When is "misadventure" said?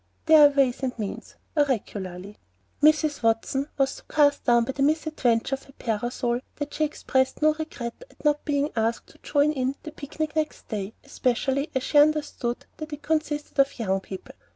4.81-5.55